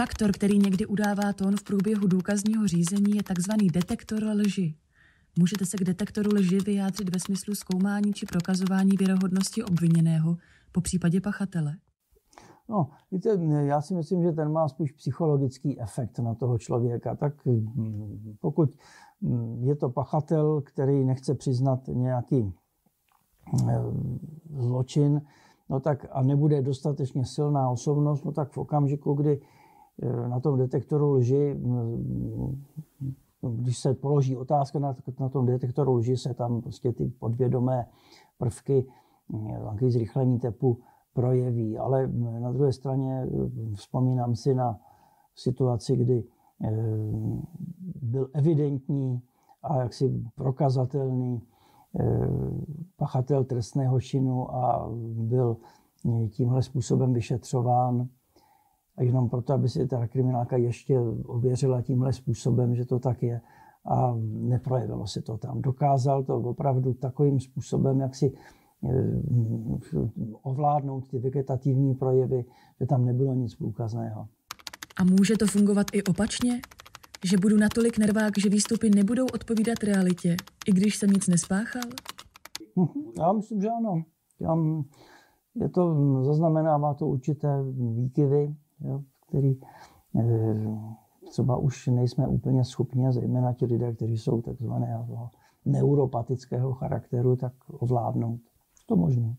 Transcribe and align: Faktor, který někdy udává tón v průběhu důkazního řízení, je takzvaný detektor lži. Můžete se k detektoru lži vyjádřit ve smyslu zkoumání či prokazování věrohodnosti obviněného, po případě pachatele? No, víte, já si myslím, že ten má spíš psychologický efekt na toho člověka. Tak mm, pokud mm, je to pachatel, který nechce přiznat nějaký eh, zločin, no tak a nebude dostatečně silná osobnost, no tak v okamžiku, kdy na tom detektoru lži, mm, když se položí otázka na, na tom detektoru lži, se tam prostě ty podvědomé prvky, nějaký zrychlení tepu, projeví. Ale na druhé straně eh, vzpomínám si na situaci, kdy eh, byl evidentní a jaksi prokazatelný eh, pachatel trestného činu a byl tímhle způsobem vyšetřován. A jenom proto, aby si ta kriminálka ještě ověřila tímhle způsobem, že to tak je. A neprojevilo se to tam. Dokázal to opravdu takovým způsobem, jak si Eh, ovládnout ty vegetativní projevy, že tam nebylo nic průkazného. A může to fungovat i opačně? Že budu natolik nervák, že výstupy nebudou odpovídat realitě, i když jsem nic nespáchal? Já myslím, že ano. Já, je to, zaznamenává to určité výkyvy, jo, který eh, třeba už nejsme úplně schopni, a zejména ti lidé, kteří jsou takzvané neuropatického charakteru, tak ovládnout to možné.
Faktor, 0.00 0.32
který 0.32 0.58
někdy 0.58 0.86
udává 0.86 1.32
tón 1.32 1.56
v 1.56 1.64
průběhu 1.64 2.06
důkazního 2.06 2.66
řízení, 2.66 3.16
je 3.16 3.22
takzvaný 3.22 3.68
detektor 3.68 4.24
lži. 4.24 4.74
Můžete 5.38 5.66
se 5.66 5.76
k 5.76 5.84
detektoru 5.84 6.30
lži 6.34 6.58
vyjádřit 6.58 7.14
ve 7.14 7.20
smyslu 7.20 7.54
zkoumání 7.54 8.12
či 8.12 8.26
prokazování 8.26 8.90
věrohodnosti 8.98 9.64
obviněného, 9.64 10.36
po 10.72 10.80
případě 10.80 11.20
pachatele? 11.20 11.76
No, 12.68 12.90
víte, 13.10 13.38
já 13.66 13.80
si 13.80 13.94
myslím, 13.94 14.22
že 14.22 14.32
ten 14.32 14.52
má 14.52 14.68
spíš 14.68 14.92
psychologický 14.92 15.80
efekt 15.80 16.18
na 16.18 16.34
toho 16.34 16.58
člověka. 16.58 17.16
Tak 17.16 17.46
mm, 17.46 18.36
pokud 18.40 18.70
mm, 19.20 19.64
je 19.64 19.76
to 19.76 19.90
pachatel, 19.90 20.60
který 20.60 21.04
nechce 21.04 21.34
přiznat 21.34 21.80
nějaký 21.88 22.52
eh, 23.68 23.82
zločin, 24.50 25.22
no 25.68 25.80
tak 25.80 26.06
a 26.12 26.22
nebude 26.22 26.62
dostatečně 26.62 27.24
silná 27.24 27.70
osobnost, 27.70 28.24
no 28.24 28.32
tak 28.32 28.52
v 28.52 28.58
okamžiku, 28.58 29.14
kdy 29.14 29.40
na 30.28 30.40
tom 30.40 30.58
detektoru 30.58 31.12
lži, 31.12 31.54
mm, 31.54 32.64
když 33.40 33.78
se 33.78 33.94
položí 33.94 34.36
otázka 34.36 34.78
na, 34.78 34.96
na 35.20 35.28
tom 35.28 35.46
detektoru 35.46 35.94
lži, 35.94 36.16
se 36.16 36.34
tam 36.34 36.60
prostě 36.60 36.92
ty 36.92 37.12
podvědomé 37.18 37.86
prvky, 38.38 38.86
nějaký 39.28 39.90
zrychlení 39.90 40.38
tepu, 40.38 40.78
projeví. 41.14 41.78
Ale 41.78 42.08
na 42.40 42.52
druhé 42.52 42.72
straně 42.72 43.22
eh, 43.22 43.74
vzpomínám 43.74 44.36
si 44.36 44.54
na 44.54 44.78
situaci, 45.34 45.96
kdy 45.96 46.24
eh, 46.64 46.70
byl 48.02 48.30
evidentní 48.32 49.22
a 49.62 49.76
jaksi 49.78 50.24
prokazatelný 50.34 51.42
eh, 52.00 52.28
pachatel 52.96 53.44
trestného 53.44 54.00
činu 54.00 54.54
a 54.54 54.90
byl 55.12 55.56
tímhle 56.28 56.62
způsobem 56.62 57.12
vyšetřován. 57.12 58.08
A 58.96 59.02
jenom 59.02 59.28
proto, 59.28 59.52
aby 59.52 59.68
si 59.68 59.86
ta 59.86 60.06
kriminálka 60.06 60.56
ještě 60.56 61.00
ověřila 61.26 61.82
tímhle 61.82 62.12
způsobem, 62.12 62.74
že 62.74 62.84
to 62.84 62.98
tak 62.98 63.22
je. 63.22 63.40
A 63.84 64.14
neprojevilo 64.24 65.06
se 65.06 65.22
to 65.22 65.38
tam. 65.38 65.62
Dokázal 65.62 66.24
to 66.24 66.36
opravdu 66.36 66.94
takovým 66.94 67.40
způsobem, 67.40 68.00
jak 68.00 68.14
si 68.14 68.32
Eh, 68.84 69.20
ovládnout 70.42 71.08
ty 71.08 71.18
vegetativní 71.18 71.94
projevy, 71.94 72.44
že 72.80 72.86
tam 72.86 73.04
nebylo 73.04 73.34
nic 73.34 73.54
průkazného. 73.54 74.28
A 74.96 75.04
může 75.04 75.36
to 75.36 75.46
fungovat 75.46 75.86
i 75.92 76.02
opačně? 76.02 76.60
Že 77.24 77.36
budu 77.36 77.56
natolik 77.56 77.98
nervák, 77.98 78.38
že 78.38 78.48
výstupy 78.48 78.90
nebudou 78.90 79.24
odpovídat 79.34 79.82
realitě, 79.84 80.36
i 80.66 80.72
když 80.72 80.96
jsem 80.96 81.10
nic 81.10 81.28
nespáchal? 81.28 81.82
Já 83.18 83.32
myslím, 83.32 83.60
že 83.60 83.68
ano. 83.68 84.02
Já, 84.40 84.56
je 85.54 85.68
to, 85.68 85.96
zaznamenává 86.24 86.94
to 86.94 87.06
určité 87.06 87.48
výkyvy, 87.96 88.54
jo, 88.80 89.02
který 89.28 89.60
eh, 90.18 90.78
třeba 91.28 91.56
už 91.56 91.86
nejsme 91.86 92.26
úplně 92.26 92.64
schopni, 92.64 93.06
a 93.06 93.12
zejména 93.12 93.52
ti 93.52 93.66
lidé, 93.66 93.92
kteří 93.92 94.18
jsou 94.18 94.42
takzvané 94.42 95.06
neuropatického 95.64 96.72
charakteru, 96.72 97.36
tak 97.36 97.52
ovládnout 97.68 98.40
to 98.86 98.96
možné. 98.96 99.36